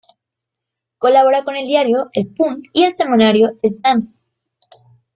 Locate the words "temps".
3.83-4.23